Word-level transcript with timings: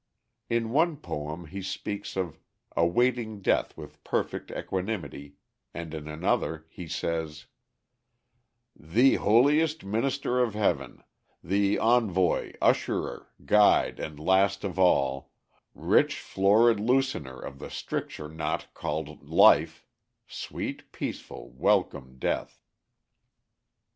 In 0.49 0.71
one 0.71 0.97
poem 0.97 1.45
he 1.45 1.61
speaks 1.61 2.17
of 2.17 2.39
"awaiting 2.75 3.39
death 3.39 3.77
with 3.77 4.03
perfect 4.03 4.49
equanimity," 4.49 5.35
and 5.75 5.93
in 5.93 6.07
another 6.07 6.65
says: 6.87 7.45
"Thee, 8.75 9.13
holiest 9.13 9.83
minister 9.85 10.39
of 10.39 10.55
Heaven 10.55 11.03
thee, 11.43 11.77
envoy, 11.77 12.53
usherer, 12.63 13.27
guide 13.45 13.99
at 13.99 14.17
last 14.17 14.63
of 14.63 14.79
all, 14.79 15.31
Rich, 15.75 16.19
florid 16.19 16.79
loosener 16.79 17.39
of 17.39 17.59
the 17.59 17.69
stricture 17.69 18.27
knot 18.27 18.73
call'd 18.73 19.29
life, 19.29 19.85
Sweet, 20.25 20.91
peaceful, 20.91 21.51
welcome 21.51 22.17
Death." 22.17 22.63